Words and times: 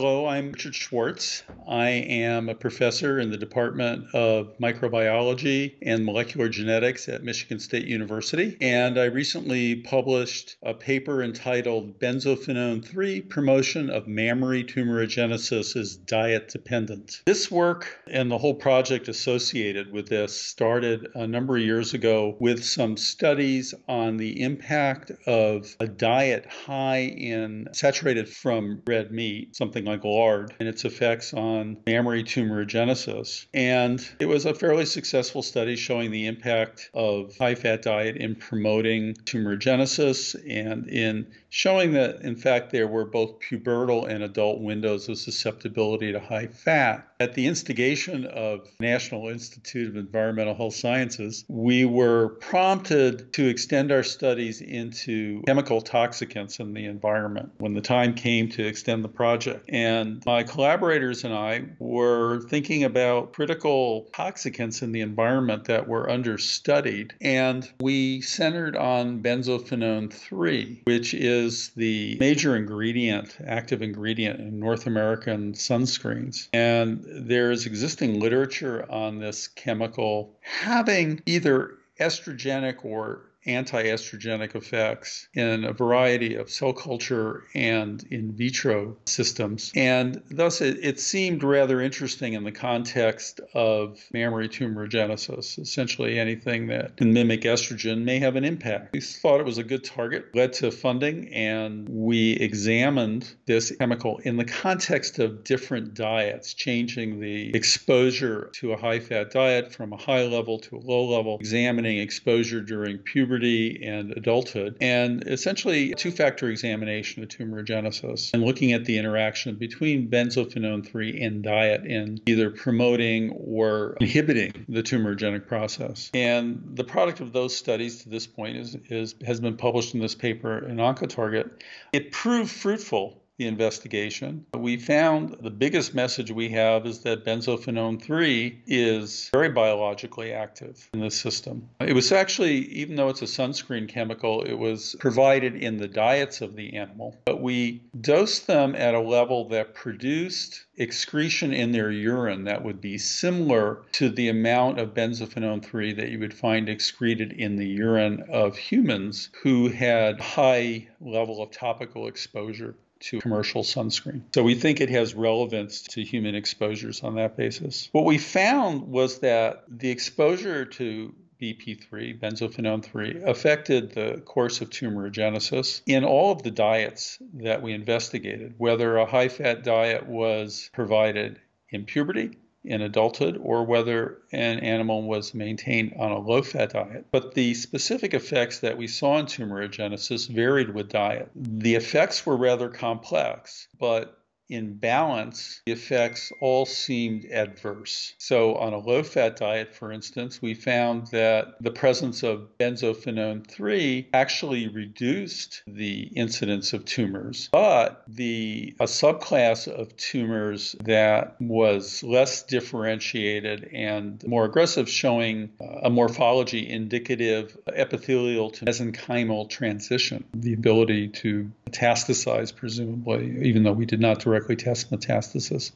Hello, 0.00 0.26
I'm 0.26 0.52
Richard 0.52 0.76
Schwartz. 0.76 1.42
I 1.66 1.88
am 1.88 2.48
a 2.48 2.54
professor 2.54 3.18
in 3.18 3.32
the 3.32 3.36
Department 3.36 4.04
of 4.14 4.56
Microbiology 4.58 5.74
and 5.82 6.04
Molecular 6.04 6.48
Genetics 6.48 7.08
at 7.08 7.24
Michigan 7.24 7.58
State 7.58 7.88
University. 7.88 8.56
And 8.60 8.96
I 8.96 9.06
recently 9.06 9.74
published 9.74 10.56
a 10.62 10.72
paper 10.72 11.24
entitled 11.24 11.98
Benzophenone 11.98 12.84
3 12.84 13.22
Promotion 13.22 13.90
of 13.90 14.06
Mammary 14.06 14.62
Tumorigenesis 14.62 15.76
is 15.76 15.96
Diet 15.96 16.46
Dependent. 16.46 17.22
This 17.26 17.50
work 17.50 17.98
and 18.06 18.30
the 18.30 18.38
whole 18.38 18.54
project 18.54 19.08
associated 19.08 19.92
with 19.92 20.08
this 20.08 20.40
started 20.40 21.08
a 21.16 21.26
number 21.26 21.56
of 21.56 21.62
years 21.64 21.92
ago 21.92 22.36
with 22.38 22.64
some 22.64 22.96
studies 22.96 23.74
on 23.88 24.16
the 24.16 24.42
impact 24.42 25.10
of 25.26 25.74
a 25.80 25.88
diet 25.88 26.46
high 26.46 27.00
in 27.00 27.66
saturated 27.72 28.28
from 28.28 28.80
red 28.86 29.10
meat, 29.10 29.56
something 29.56 29.87
like 29.88 30.04
lard 30.04 30.52
and 30.60 30.68
its 30.68 30.84
effects 30.84 31.34
on 31.34 31.78
mammary 31.86 32.22
tumorigenesis. 32.22 33.46
And 33.54 34.06
it 34.20 34.26
was 34.26 34.46
a 34.46 34.54
fairly 34.54 34.84
successful 34.84 35.42
study 35.42 35.76
showing 35.76 36.10
the 36.10 36.26
impact 36.26 36.90
of 36.94 37.36
high 37.38 37.54
fat 37.54 37.82
diet 37.82 38.16
in 38.16 38.34
promoting 38.34 39.14
tumorigenesis 39.14 40.36
and 40.48 40.86
in 40.88 41.26
showing 41.48 41.92
that, 41.92 42.20
in 42.22 42.36
fact, 42.36 42.70
there 42.70 42.86
were 42.86 43.04
both 43.04 43.40
pubertal 43.40 44.08
and 44.08 44.22
adult 44.22 44.60
windows 44.60 45.08
of 45.08 45.18
susceptibility 45.18 46.12
to 46.12 46.20
high 46.20 46.46
fat. 46.46 47.07
At 47.20 47.34
the 47.34 47.48
instigation 47.48 48.26
of 48.26 48.68
National 48.78 49.28
Institute 49.28 49.88
of 49.88 49.96
Environmental 49.96 50.54
Health 50.54 50.76
Sciences, 50.76 51.44
we 51.48 51.84
were 51.84 52.28
prompted 52.28 53.32
to 53.32 53.48
extend 53.48 53.90
our 53.90 54.04
studies 54.04 54.60
into 54.60 55.42
chemical 55.44 55.82
toxicants 55.82 56.60
in 56.60 56.74
the 56.74 56.84
environment 56.84 57.50
when 57.58 57.74
the 57.74 57.80
time 57.80 58.14
came 58.14 58.48
to 58.50 58.64
extend 58.64 59.02
the 59.02 59.08
project. 59.08 59.68
And 59.68 60.22
my 60.26 60.44
collaborators 60.44 61.24
and 61.24 61.34
I 61.34 61.64
were 61.80 62.42
thinking 62.42 62.84
about 62.84 63.32
critical 63.32 64.08
toxicants 64.14 64.80
in 64.80 64.92
the 64.92 65.00
environment 65.00 65.64
that 65.64 65.88
were 65.88 66.08
understudied. 66.08 67.14
And 67.20 67.68
we 67.80 68.20
centered 68.20 68.76
on 68.76 69.22
benzophenone 69.22 70.12
3, 70.12 70.82
which 70.84 71.14
is 71.14 71.70
the 71.70 72.16
major 72.20 72.54
ingredient, 72.54 73.36
active 73.44 73.82
ingredient 73.82 74.38
in 74.38 74.60
North 74.60 74.86
American 74.86 75.54
sunscreens. 75.54 76.48
And 76.52 77.07
there's 77.10 77.66
existing 77.66 78.20
literature 78.20 78.84
on 78.90 79.18
this 79.18 79.48
chemical 79.48 80.36
having 80.40 81.22
either 81.26 81.74
estrogenic 82.00 82.84
or 82.84 83.27
anti-estrogenic 83.46 84.54
effects 84.54 85.28
in 85.34 85.64
a 85.64 85.72
variety 85.72 86.34
of 86.34 86.50
cell 86.50 86.72
culture 86.72 87.44
and 87.54 88.04
in 88.10 88.32
vitro 88.32 88.96
systems. 89.06 89.72
And 89.74 90.22
thus, 90.30 90.60
it, 90.60 90.78
it 90.82 91.00
seemed 91.00 91.42
rather 91.42 91.80
interesting 91.80 92.34
in 92.34 92.44
the 92.44 92.52
context 92.52 93.40
of 93.54 93.98
mammary 94.12 94.48
tumorigenesis. 94.48 95.58
Essentially, 95.58 96.18
anything 96.18 96.66
that 96.68 96.96
can 96.96 97.12
mimic 97.12 97.42
estrogen 97.42 98.02
may 98.02 98.18
have 98.18 98.36
an 98.36 98.44
impact. 98.44 98.92
We 98.92 99.00
thought 99.00 99.40
it 99.40 99.46
was 99.46 99.58
a 99.58 99.64
good 99.64 99.84
target, 99.84 100.34
led 100.34 100.52
to 100.54 100.70
funding, 100.70 101.32
and 101.32 101.88
we 101.88 102.32
examined 102.32 103.34
this 103.46 103.74
chemical 103.76 104.18
in 104.18 104.36
the 104.36 104.44
context 104.44 105.18
of 105.18 105.44
different 105.44 105.94
diets, 105.94 106.54
changing 106.54 107.20
the 107.20 107.54
exposure 107.54 108.50
to 108.54 108.72
a 108.72 108.76
high 108.76 109.00
fat 109.00 109.30
diet 109.30 109.72
from 109.72 109.92
a 109.92 109.96
high 109.96 110.24
level 110.24 110.58
to 110.58 110.76
a 110.76 110.80
low 110.80 111.04
level, 111.04 111.38
examining 111.38 111.98
exposure 111.98 112.60
during 112.60 112.98
puberty 112.98 113.27
puberty 113.28 113.84
and 113.84 114.12
adulthood, 114.16 114.76
and 114.80 115.22
essentially 115.28 115.94
two 115.94 116.10
factor 116.10 116.48
examination 116.48 117.22
of 117.22 117.28
tumorigenesis 117.28 118.32
and 118.32 118.42
looking 118.42 118.72
at 118.72 118.86
the 118.86 118.96
interaction 118.96 119.54
between 119.54 120.08
benzophenone 120.08 120.86
3 120.86 121.20
and 121.20 121.42
diet 121.42 121.84
in 121.84 122.18
either 122.26 122.50
promoting 122.50 123.30
or 123.32 123.96
inhibiting 124.00 124.64
the 124.68 124.82
tumorigenic 124.82 125.46
process. 125.46 126.10
And 126.14 126.62
the 126.74 126.84
product 126.84 127.20
of 127.20 127.32
those 127.34 127.54
studies 127.54 128.02
to 128.04 128.08
this 128.08 128.26
point 128.26 128.56
is, 128.56 128.76
is 128.88 129.14
has 129.26 129.40
been 129.40 129.56
published 129.56 129.94
in 129.94 130.00
this 130.00 130.14
paper 130.14 130.66
in 130.66 130.76
Oncotarget. 130.76 131.50
It 131.92 132.12
proved 132.12 132.50
fruitful 132.50 133.22
the 133.38 133.46
investigation. 133.46 134.44
We 134.52 134.76
found 134.76 135.36
the 135.40 135.50
biggest 135.50 135.94
message 135.94 136.32
we 136.32 136.48
have 136.50 136.86
is 136.86 137.00
that 137.00 137.24
benzophenone 137.24 138.02
3 138.02 138.62
is 138.66 139.30
very 139.32 139.48
biologically 139.48 140.32
active 140.32 140.90
in 140.92 141.00
the 141.00 141.10
system. 141.10 141.68
It 141.78 141.92
was 141.92 142.10
actually, 142.10 142.66
even 142.72 142.96
though 142.96 143.08
it's 143.08 143.22
a 143.22 143.26
sunscreen 143.26 143.88
chemical, 143.88 144.42
it 144.42 144.54
was 144.54 144.96
provided 144.98 145.54
in 145.54 145.76
the 145.76 145.86
diets 145.86 146.40
of 146.40 146.56
the 146.56 146.74
animal, 146.74 147.16
but 147.26 147.40
we 147.40 147.80
dosed 148.00 148.48
them 148.48 148.74
at 148.74 148.94
a 148.94 149.00
level 149.00 149.48
that 149.50 149.72
produced 149.72 150.64
excretion 150.76 151.52
in 151.52 151.70
their 151.70 151.92
urine 151.92 152.44
that 152.44 152.64
would 152.64 152.80
be 152.80 152.98
similar 152.98 153.82
to 153.92 154.08
the 154.08 154.28
amount 154.28 154.80
of 154.80 154.94
benzophenone 154.94 155.64
3 155.64 155.92
that 155.92 156.08
you 156.10 156.18
would 156.18 156.34
find 156.34 156.68
excreted 156.68 157.32
in 157.32 157.54
the 157.54 157.66
urine 157.66 158.24
of 158.28 158.56
humans 158.56 159.30
who 159.42 159.68
had 159.68 160.20
high 160.20 160.88
level 161.00 161.40
of 161.40 161.50
topical 161.52 162.08
exposure 162.08 162.74
to 163.00 163.20
commercial 163.20 163.62
sunscreen. 163.62 164.22
So 164.34 164.42
we 164.42 164.54
think 164.54 164.80
it 164.80 164.90
has 164.90 165.14
relevance 165.14 165.82
to 165.82 166.02
human 166.02 166.34
exposures 166.34 167.02
on 167.02 167.16
that 167.16 167.36
basis. 167.36 167.88
What 167.92 168.04
we 168.04 168.18
found 168.18 168.88
was 168.88 169.20
that 169.20 169.64
the 169.68 169.90
exposure 169.90 170.64
to 170.64 171.14
BP3, 171.40 172.18
benzophenone 172.18 172.84
3, 172.84 173.22
affected 173.24 173.92
the 173.92 174.20
course 174.24 174.60
of 174.60 174.70
tumorigenesis 174.70 175.82
in 175.86 176.04
all 176.04 176.32
of 176.32 176.42
the 176.42 176.50
diets 176.50 177.18
that 177.34 177.62
we 177.62 177.72
investigated, 177.72 178.54
whether 178.58 178.96
a 178.96 179.06
high 179.06 179.28
fat 179.28 179.62
diet 179.62 180.06
was 180.06 180.68
provided 180.72 181.40
in 181.70 181.84
puberty, 181.84 182.36
in 182.64 182.82
adulthood 182.82 183.38
or 183.40 183.64
whether 183.64 184.18
an 184.32 184.60
animal 184.60 185.02
was 185.02 185.34
maintained 185.34 185.94
on 185.98 186.10
a 186.12 186.18
low 186.18 186.42
fat 186.42 186.72
diet. 186.72 187.06
But 187.10 187.34
the 187.34 187.54
specific 187.54 188.14
effects 188.14 188.60
that 188.60 188.76
we 188.76 188.86
saw 188.86 189.18
in 189.18 189.26
tumorigenesis 189.26 190.28
varied 190.28 190.74
with 190.74 190.88
diet. 190.88 191.30
The 191.34 191.76
effects 191.76 192.26
were 192.26 192.36
rather 192.36 192.68
complex, 192.68 193.68
but 193.78 194.18
in 194.48 194.74
balance, 194.74 195.60
the 195.66 195.72
effects 195.72 196.32
all 196.40 196.66
seemed 196.66 197.24
adverse. 197.26 198.14
So, 198.18 198.54
on 198.56 198.72
a 198.72 198.78
low 198.78 199.02
fat 199.02 199.36
diet, 199.36 199.74
for 199.74 199.92
instance, 199.92 200.40
we 200.40 200.54
found 200.54 201.08
that 201.08 201.56
the 201.60 201.70
presence 201.70 202.22
of 202.22 202.48
benzophenone 202.58 203.46
3 203.46 204.08
actually 204.12 204.68
reduced 204.68 205.62
the 205.66 206.02
incidence 206.14 206.72
of 206.72 206.84
tumors, 206.84 207.48
but 207.52 208.02
the 208.08 208.74
a 208.80 208.84
subclass 208.84 209.68
of 209.68 209.96
tumors 209.96 210.74
that 210.84 211.36
was 211.40 212.02
less 212.02 212.42
differentiated 212.42 213.68
and 213.72 214.26
more 214.26 214.44
aggressive, 214.44 214.88
showing 214.88 215.50
uh, 215.60 215.64
a 215.82 215.90
morphology 215.90 216.68
indicative 216.68 217.56
epithelial 217.74 218.50
to 218.50 218.64
mesenchymal 218.64 219.48
transition, 219.48 220.24
the 220.34 220.52
ability 220.52 221.08
to 221.08 221.50
metastasize, 221.68 222.54
presumably, 222.54 223.46
even 223.46 223.62
though 223.62 223.72
we 223.72 223.86
did 223.86 224.00
not 224.00 224.20
directly 224.20 224.56
test 224.56 224.90
metastasis. 224.90 225.72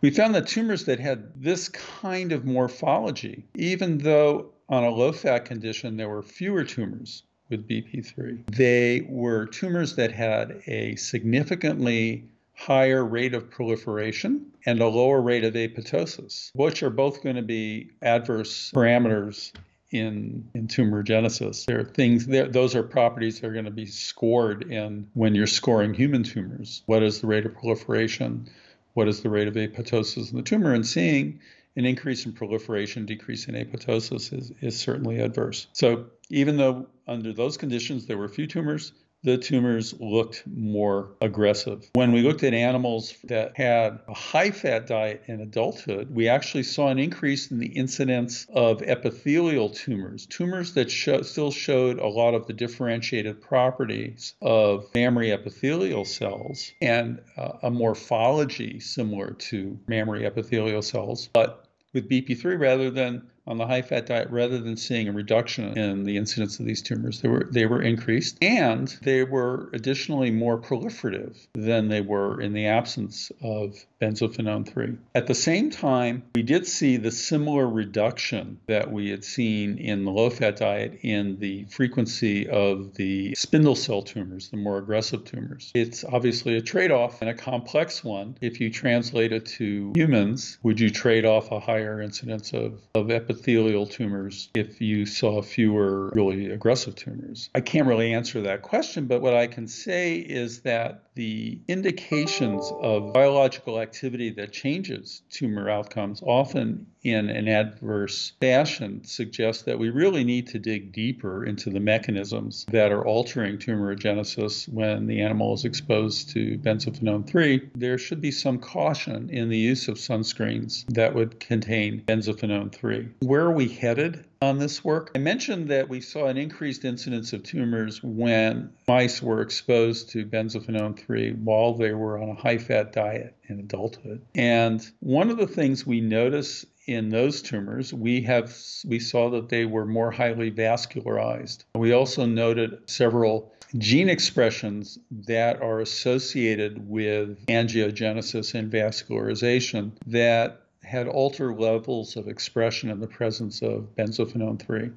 We 0.00 0.10
found 0.10 0.34
that 0.34 0.46
tumors 0.46 0.84
that 0.84 1.00
had 1.00 1.30
this 1.36 1.68
kind 1.68 2.32
of 2.32 2.44
morphology, 2.44 3.44
even 3.54 3.98
though 3.98 4.52
on 4.68 4.84
a 4.84 4.90
low 4.90 5.12
fat 5.12 5.44
condition 5.44 5.96
there 5.96 6.08
were 6.08 6.22
fewer 6.22 6.64
tumors 6.64 7.22
with 7.48 7.68
BP3, 7.68 8.54
they 8.56 9.06
were 9.08 9.46
tumors 9.46 9.96
that 9.96 10.12
had 10.12 10.62
a 10.66 10.96
significantly 10.96 12.24
higher 12.54 13.04
rate 13.04 13.34
of 13.34 13.50
proliferation 13.50 14.46
and 14.64 14.80
a 14.80 14.88
lower 14.88 15.20
rate 15.20 15.44
of 15.44 15.54
apoptosis, 15.54 16.50
which 16.54 16.82
are 16.82 16.90
both 16.90 17.22
going 17.22 17.36
to 17.36 17.42
be 17.42 17.90
adverse 18.02 18.72
parameters 18.74 19.52
in, 19.98 20.48
in 20.54 20.68
tumorigenesis. 20.68 21.64
There 21.66 21.80
are 21.80 21.84
things, 21.84 22.26
there, 22.26 22.48
those 22.48 22.74
are 22.74 22.82
properties 22.82 23.40
that 23.40 23.46
are 23.46 23.52
going 23.52 23.64
to 23.64 23.70
be 23.70 23.86
scored 23.86 24.70
in 24.70 25.08
when 25.14 25.34
you're 25.34 25.46
scoring 25.46 25.94
human 25.94 26.22
tumors. 26.22 26.82
What 26.86 27.02
is 27.02 27.20
the 27.20 27.26
rate 27.26 27.46
of 27.46 27.54
proliferation? 27.54 28.48
What 28.94 29.08
is 29.08 29.22
the 29.22 29.30
rate 29.30 29.48
of 29.48 29.54
apoptosis 29.54 30.30
in 30.30 30.36
the 30.36 30.42
tumor? 30.42 30.72
And 30.72 30.86
seeing 30.86 31.40
an 31.76 31.84
increase 31.84 32.24
in 32.24 32.32
proliferation, 32.32 33.04
decrease 33.06 33.48
in 33.48 33.54
apoptosis 33.54 34.32
is, 34.32 34.52
is 34.60 34.78
certainly 34.78 35.18
adverse. 35.20 35.66
So 35.72 36.06
even 36.30 36.56
though 36.56 36.86
under 37.06 37.32
those 37.32 37.56
conditions 37.56 38.06
there 38.06 38.18
were 38.18 38.28
few 38.28 38.46
tumors, 38.46 38.92
the 39.26 39.36
tumors 39.36 39.92
looked 39.98 40.44
more 40.46 41.10
aggressive. 41.20 41.90
When 41.94 42.12
we 42.12 42.22
looked 42.22 42.44
at 42.44 42.54
animals 42.54 43.12
that 43.24 43.56
had 43.56 43.98
a 44.06 44.14
high 44.14 44.52
fat 44.52 44.86
diet 44.86 45.24
in 45.26 45.40
adulthood, 45.40 46.14
we 46.14 46.28
actually 46.28 46.62
saw 46.62 46.90
an 46.90 47.00
increase 47.00 47.50
in 47.50 47.58
the 47.58 47.66
incidence 47.66 48.46
of 48.54 48.82
epithelial 48.82 49.70
tumors, 49.70 50.26
tumors 50.26 50.74
that 50.74 50.92
show, 50.92 51.22
still 51.22 51.50
showed 51.50 51.98
a 51.98 52.06
lot 52.06 52.34
of 52.34 52.46
the 52.46 52.52
differentiated 52.52 53.42
properties 53.42 54.34
of 54.40 54.86
mammary 54.94 55.32
epithelial 55.32 56.04
cells 56.04 56.70
and 56.80 57.20
uh, 57.36 57.54
a 57.64 57.70
morphology 57.70 58.78
similar 58.78 59.32
to 59.32 59.76
mammary 59.88 60.24
epithelial 60.24 60.82
cells, 60.82 61.28
but 61.32 61.66
with 61.92 62.08
BP3 62.08 62.60
rather 62.60 62.92
than 62.92 63.28
on 63.46 63.58
the 63.58 63.66
high 63.66 63.82
fat 63.82 64.06
diet 64.06 64.28
rather 64.30 64.58
than 64.58 64.76
seeing 64.76 65.08
a 65.08 65.12
reduction 65.12 65.76
in 65.78 66.04
the 66.04 66.16
incidence 66.16 66.58
of 66.58 66.66
these 66.66 66.82
tumors. 66.82 67.20
They 67.20 67.28
were, 67.28 67.48
they 67.50 67.66
were 67.66 67.82
increased 67.82 68.38
and 68.42 68.88
they 69.02 69.22
were 69.24 69.70
additionally 69.72 70.30
more 70.30 70.58
proliferative 70.58 71.36
than 71.54 71.88
they 71.88 72.00
were 72.00 72.40
in 72.40 72.52
the 72.52 72.66
absence 72.66 73.30
of 73.42 73.76
benzophenone 74.00 74.68
3. 74.68 74.96
At 75.14 75.26
the 75.26 75.34
same 75.34 75.70
time, 75.70 76.24
we 76.34 76.42
did 76.42 76.66
see 76.66 76.96
the 76.96 77.10
similar 77.10 77.68
reduction 77.68 78.58
that 78.66 78.90
we 78.90 79.10
had 79.10 79.24
seen 79.24 79.78
in 79.78 80.04
the 80.04 80.10
low 80.10 80.30
fat 80.30 80.56
diet 80.56 80.98
in 81.02 81.38
the 81.38 81.64
frequency 81.64 82.48
of 82.48 82.94
the 82.94 83.34
spindle 83.34 83.76
cell 83.76 84.02
tumors, 84.02 84.48
the 84.50 84.56
more 84.56 84.78
aggressive 84.78 85.24
tumors. 85.24 85.70
It's 85.74 86.04
obviously 86.04 86.56
a 86.56 86.60
trade 86.60 86.90
off 86.90 87.20
and 87.20 87.30
a 87.30 87.34
complex 87.34 88.02
one. 88.04 88.36
If 88.40 88.60
you 88.60 88.70
translate 88.70 89.32
it 89.32 89.46
to 89.46 89.92
humans, 89.94 90.58
would 90.62 90.80
you 90.80 90.90
trade 90.90 91.24
off 91.24 91.52
a 91.52 91.60
higher 91.60 92.00
incidence 92.00 92.52
of, 92.52 92.80
of 92.94 93.10
epithelial 93.38 93.86
tumors 93.86 94.48
if 94.54 94.80
you 94.80 95.06
saw 95.06 95.42
fewer 95.42 96.08
really 96.14 96.50
aggressive 96.50 96.94
tumors? 96.94 97.50
I 97.54 97.60
can't 97.60 97.86
really 97.86 98.12
answer 98.12 98.42
that 98.42 98.62
question, 98.62 99.06
but 99.06 99.20
what 99.20 99.34
I 99.34 99.46
can 99.46 99.68
say 99.68 100.16
is 100.16 100.60
that 100.60 101.02
the 101.14 101.58
indications 101.66 102.70
of 102.80 103.12
biological 103.12 103.80
activity 103.80 104.30
that 104.30 104.52
changes 104.52 105.22
tumor 105.30 105.70
outcomes, 105.70 106.22
often 106.22 106.86
in 107.02 107.30
an 107.30 107.48
adverse 107.48 108.32
fashion, 108.40 109.02
suggest 109.04 109.64
that 109.64 109.78
we 109.78 109.88
really 109.90 110.24
need 110.24 110.48
to 110.48 110.58
dig 110.58 110.92
deeper 110.92 111.44
into 111.44 111.70
the 111.70 111.80
mechanisms 111.80 112.66
that 112.70 112.92
are 112.92 113.06
altering 113.06 113.56
tumorigenesis 113.56 114.68
when 114.68 115.06
the 115.06 115.22
animal 115.22 115.54
is 115.54 115.64
exposed 115.64 116.30
to 116.30 116.58
benzophenone 116.58 117.26
3. 117.26 117.70
There 117.74 117.96
should 117.96 118.20
be 118.20 118.30
some 118.30 118.58
caution 118.58 119.30
in 119.30 119.48
the 119.48 119.56
use 119.56 119.88
of 119.88 119.96
sunscreens 119.96 120.84
that 120.88 121.14
would 121.14 121.40
contain 121.40 122.02
benzophenone 122.02 122.72
3. 122.72 123.08
Where 123.26 123.42
are 123.42 123.52
we 123.52 123.68
headed? 123.68 124.24
on 124.42 124.58
this 124.58 124.84
work. 124.84 125.10
I 125.14 125.18
mentioned 125.18 125.68
that 125.68 125.88
we 125.88 126.00
saw 126.00 126.26
an 126.26 126.36
increased 126.36 126.84
incidence 126.84 127.32
of 127.32 127.42
tumors 127.42 128.02
when 128.02 128.70
mice 128.86 129.22
were 129.22 129.40
exposed 129.40 130.10
to 130.10 130.26
benzophenone 130.26 130.98
3 130.98 131.32
while 131.32 131.74
they 131.74 131.92
were 131.92 132.18
on 132.18 132.28
a 132.28 132.34
high 132.34 132.58
fat 132.58 132.92
diet 132.92 133.34
in 133.48 133.58
adulthood. 133.58 134.20
And 134.34 134.88
one 135.00 135.30
of 135.30 135.38
the 135.38 135.46
things 135.46 135.86
we 135.86 136.00
notice 136.00 136.66
in 136.86 137.08
those 137.08 137.42
tumors, 137.42 137.92
we 137.92 138.20
have 138.22 138.56
we 138.84 139.00
saw 139.00 139.30
that 139.30 139.48
they 139.48 139.64
were 139.64 139.86
more 139.86 140.10
highly 140.10 140.50
vascularized. 140.50 141.64
We 141.74 141.92
also 141.92 142.26
noted 142.26 142.78
several 142.86 143.52
gene 143.78 144.08
expressions 144.08 144.98
that 145.10 145.60
are 145.60 145.80
associated 145.80 146.88
with 146.88 147.44
angiogenesis 147.46 148.54
and 148.54 148.70
vascularization 148.70 149.92
that 150.06 150.65
had 150.86 151.08
altered 151.08 151.58
levels 151.58 152.16
of 152.16 152.28
expression 152.28 152.90
in 152.90 153.00
the 153.00 153.08
presence 153.08 153.60
of 153.60 153.88
benzophenone 153.96 154.56
3. 154.56 154.88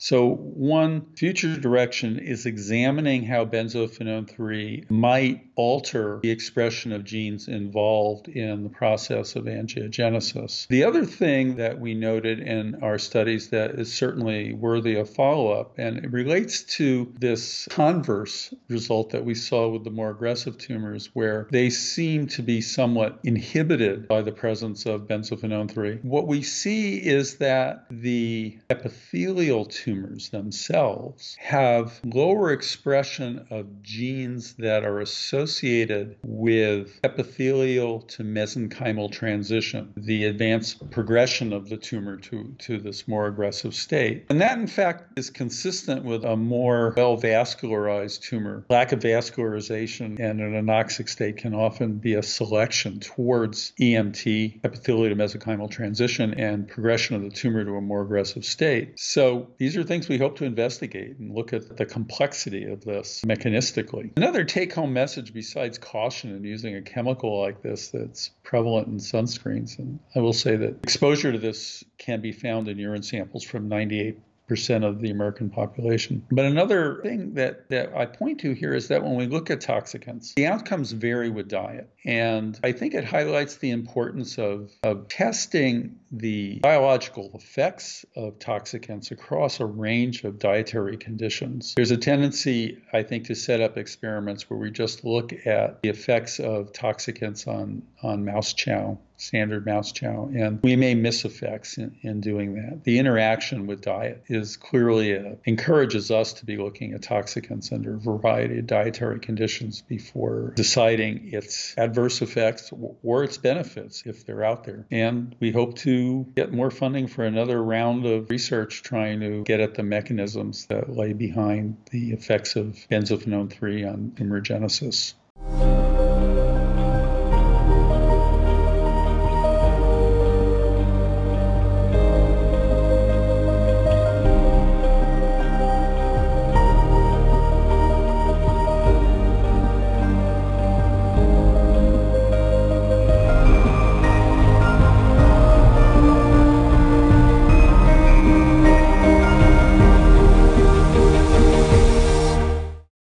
So, 0.00 0.30
one 0.30 1.06
future 1.16 1.56
direction 1.56 2.20
is 2.20 2.46
examining 2.46 3.24
how 3.24 3.44
benzophenone 3.44 4.30
3 4.30 4.84
might 4.88 5.44
alter 5.56 6.20
the 6.22 6.30
expression 6.30 6.92
of 6.92 7.02
genes 7.02 7.48
involved 7.48 8.28
in 8.28 8.62
the 8.62 8.68
process 8.68 9.34
of 9.34 9.46
angiogenesis. 9.46 10.68
The 10.68 10.84
other 10.84 11.04
thing 11.04 11.56
that 11.56 11.80
we 11.80 11.94
noted 11.94 12.38
in 12.38 12.76
our 12.80 12.96
studies 12.96 13.50
that 13.50 13.72
is 13.72 13.92
certainly 13.92 14.52
worthy 14.52 14.94
of 14.94 15.10
follow 15.10 15.50
up, 15.50 15.78
and 15.78 15.98
it 15.98 16.12
relates 16.12 16.62
to 16.76 17.12
this 17.18 17.66
converse 17.68 18.54
result 18.68 19.10
that 19.10 19.24
we 19.24 19.34
saw 19.34 19.68
with 19.68 19.82
the 19.82 19.90
more 19.90 20.10
aggressive 20.10 20.58
tumors, 20.58 21.10
where 21.12 21.48
they 21.50 21.70
seem 21.70 22.28
to 22.28 22.42
be 22.42 22.60
somewhat 22.60 23.18
inhibited 23.24 24.06
by 24.06 24.22
the 24.22 24.30
presence 24.30 24.86
of 24.86 25.08
benzophenone 25.08 25.68
3. 25.68 25.96
What 26.02 26.28
we 26.28 26.42
see 26.42 26.98
is 26.98 27.38
that 27.38 27.86
the 27.90 28.56
epithelial 28.70 29.64
tumors 29.88 30.28
themselves 30.28 31.34
have 31.40 31.98
lower 32.04 32.52
expression 32.52 33.46
of 33.48 33.82
genes 33.82 34.52
that 34.58 34.84
are 34.84 35.00
associated 35.00 36.14
with 36.22 37.00
epithelial 37.04 38.02
to 38.02 38.22
mesenchymal 38.22 39.10
transition, 39.10 39.90
the 39.96 40.26
advanced 40.26 40.90
progression 40.90 41.54
of 41.54 41.70
the 41.70 41.76
tumor 41.78 42.18
to, 42.18 42.54
to 42.58 42.76
this 42.76 43.08
more 43.08 43.28
aggressive 43.28 43.74
state. 43.74 44.26
And 44.28 44.42
that, 44.42 44.58
in 44.58 44.66
fact, 44.66 45.18
is 45.18 45.30
consistent 45.30 46.04
with 46.04 46.22
a 46.22 46.36
more 46.36 46.92
well 46.94 47.16
vascularized 47.16 48.20
tumor. 48.20 48.66
Lack 48.68 48.92
of 48.92 49.00
vascularization 49.00 50.20
and 50.20 50.42
an 50.42 50.52
anoxic 50.52 51.08
state 51.08 51.38
can 51.38 51.54
often 51.54 51.94
be 51.94 52.12
a 52.12 52.22
selection 52.22 53.00
towards 53.00 53.72
EMT, 53.80 54.60
epithelial 54.64 55.08
to 55.08 55.16
mesenchymal 55.16 55.70
transition, 55.70 56.34
and 56.34 56.68
progression 56.68 57.16
of 57.16 57.22
the 57.22 57.30
tumor 57.30 57.64
to 57.64 57.76
a 57.76 57.80
more 57.80 58.02
aggressive 58.02 58.44
state. 58.44 58.98
So 58.98 59.48
these 59.56 59.77
are 59.78 59.84
things 59.84 60.08
we 60.08 60.18
hope 60.18 60.36
to 60.38 60.44
investigate 60.44 61.18
and 61.18 61.34
look 61.34 61.52
at 61.52 61.76
the 61.76 61.86
complexity 61.86 62.64
of 62.64 62.84
this 62.84 63.22
mechanistically. 63.22 64.16
Another 64.16 64.44
take 64.44 64.72
home 64.72 64.92
message, 64.92 65.32
besides 65.32 65.78
caution 65.78 66.34
in 66.34 66.44
using 66.44 66.74
a 66.76 66.82
chemical 66.82 67.40
like 67.40 67.62
this 67.62 67.88
that's 67.88 68.30
prevalent 68.42 68.88
in 68.88 68.98
sunscreens, 68.98 69.78
and 69.78 69.98
I 70.14 70.20
will 70.20 70.32
say 70.32 70.56
that 70.56 70.78
exposure 70.82 71.32
to 71.32 71.38
this 71.38 71.84
can 71.98 72.20
be 72.20 72.32
found 72.32 72.68
in 72.68 72.78
urine 72.78 73.02
samples 73.02 73.44
from 73.44 73.68
98 73.68 74.18
percent 74.48 74.84
of 74.84 75.00
the 75.00 75.10
American 75.10 75.50
population. 75.50 76.24
But 76.30 76.46
another 76.46 77.00
thing 77.02 77.34
that, 77.34 77.68
that 77.68 77.94
I 77.94 78.06
point 78.06 78.40
to 78.40 78.52
here 78.52 78.74
is 78.74 78.88
that 78.88 79.02
when 79.02 79.14
we 79.14 79.26
look 79.26 79.50
at 79.50 79.60
toxicants, 79.60 80.34
the 80.34 80.46
outcomes 80.46 80.92
vary 80.92 81.30
with 81.30 81.48
diet. 81.48 81.88
And 82.04 82.58
I 82.64 82.72
think 82.72 82.94
it 82.94 83.04
highlights 83.04 83.56
the 83.56 83.70
importance 83.70 84.38
of, 84.38 84.72
of 84.82 85.08
testing 85.08 85.98
the 86.10 86.58
biological 86.60 87.30
effects 87.34 88.04
of 88.16 88.38
toxicants 88.38 89.10
across 89.10 89.60
a 89.60 89.66
range 89.66 90.24
of 90.24 90.38
dietary 90.38 90.96
conditions. 90.96 91.74
There's 91.76 91.90
a 91.90 91.96
tendency, 91.96 92.78
I 92.92 93.02
think, 93.02 93.26
to 93.26 93.34
set 93.34 93.60
up 93.60 93.76
experiments 93.76 94.48
where 94.48 94.58
we 94.58 94.70
just 94.70 95.04
look 95.04 95.32
at 95.46 95.82
the 95.82 95.90
effects 95.90 96.40
of 96.40 96.72
toxicants 96.72 97.46
on, 97.46 97.82
on 98.02 98.24
mouse 98.24 98.54
chow 98.54 98.98
standard 99.18 99.66
mouse 99.66 99.92
chow, 99.92 100.30
and 100.34 100.60
we 100.62 100.76
may 100.76 100.94
miss 100.94 101.24
effects 101.24 101.76
in, 101.76 101.96
in 102.02 102.20
doing 102.20 102.54
that. 102.54 102.84
The 102.84 102.98
interaction 102.98 103.66
with 103.66 103.82
diet 103.82 104.24
is 104.28 104.56
clearly 104.56 105.12
a, 105.12 105.36
encourages 105.44 106.10
us 106.10 106.34
to 106.34 106.46
be 106.46 106.56
looking 106.56 106.94
at 106.94 107.02
toxicants 107.02 107.72
under 107.72 107.96
a 107.96 107.98
variety 107.98 108.60
of 108.60 108.66
dietary 108.66 109.20
conditions 109.20 109.82
before 109.82 110.52
deciding 110.54 111.32
its 111.32 111.74
adverse 111.76 112.22
effects 112.22 112.72
or 113.02 113.24
its 113.24 113.38
benefits 113.38 114.04
if 114.06 114.24
they're 114.24 114.44
out 114.44 114.64
there. 114.64 114.86
And 114.90 115.34
we 115.40 115.50
hope 115.50 115.76
to 115.78 116.24
get 116.36 116.52
more 116.52 116.70
funding 116.70 117.08
for 117.08 117.24
another 117.24 117.62
round 117.62 118.06
of 118.06 118.30
research 118.30 118.82
trying 118.82 119.20
to 119.20 119.42
get 119.42 119.60
at 119.60 119.74
the 119.74 119.82
mechanisms 119.82 120.66
that 120.66 120.88
lay 120.88 121.12
behind 121.12 121.76
the 121.90 122.12
effects 122.12 122.56
of 122.56 122.86
benzophenone 122.90 123.50
3 123.50 123.84
on 123.84 124.12
tumorigenesis. 124.16 125.14